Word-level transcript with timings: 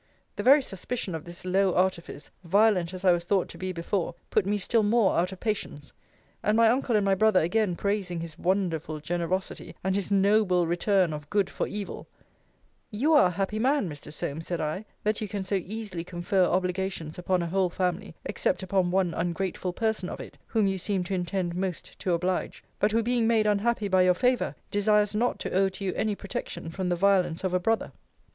The 0.35 0.41
very 0.41 0.63
suspicion 0.63 1.13
of 1.13 1.25
this 1.25 1.45
low 1.45 1.75
artifice, 1.75 2.31
violent 2.43 2.91
as 2.91 3.05
I 3.05 3.11
was 3.11 3.25
thought 3.25 3.47
to 3.49 3.57
be 3.59 3.71
before, 3.71 4.15
put 4.31 4.47
me 4.47 4.57
still 4.57 4.81
more 4.81 5.15
out 5.15 5.31
of 5.31 5.39
patience; 5.39 5.93
and 6.41 6.57
my 6.57 6.69
uncle 6.69 6.95
and 6.95 7.05
my 7.05 7.13
brother 7.13 7.39
again 7.39 7.75
praising 7.75 8.19
his 8.19 8.35
wonderful 8.39 8.99
generosity, 8.99 9.75
and 9.83 9.95
his 9.95 10.09
noble 10.09 10.65
return 10.65 11.13
of 11.13 11.29
good 11.29 11.51
for 11.51 11.67
evil, 11.67 12.07
You 12.89 13.13
are 13.13 13.27
a 13.27 13.29
happy 13.29 13.59
man, 13.59 13.87
Mr. 13.87 14.11
Solmes, 14.11 14.47
said 14.47 14.59
I, 14.59 14.85
that 15.03 15.21
you 15.21 15.27
can 15.27 15.43
so 15.43 15.53
easily 15.63 16.03
confer 16.03 16.45
obligations 16.45 17.19
upon 17.19 17.43
a 17.43 17.47
whole 17.47 17.69
family, 17.69 18.15
except 18.25 18.63
upon 18.63 18.89
one 18.89 19.13
ungrateful 19.13 19.71
person 19.71 20.09
of 20.09 20.19
it, 20.19 20.35
whom 20.47 20.65
you 20.65 20.79
seem 20.79 21.03
to 21.03 21.13
intend 21.13 21.53
most 21.55 21.99
to 21.99 22.13
oblige; 22.13 22.63
but 22.79 22.91
who 22.91 23.03
being 23.03 23.27
made 23.27 23.45
unhappy 23.45 23.87
by 23.87 24.01
your 24.01 24.15
favour, 24.15 24.55
desires 24.71 25.13
not 25.13 25.37
to 25.41 25.51
owe 25.51 25.69
to 25.69 25.85
you 25.85 25.93
any 25.93 26.15
protection 26.15 26.71
from 26.71 26.89
the 26.89 26.95
violence 26.95 27.43
of 27.43 27.53
a 27.53 27.59
brother. 27.59 27.91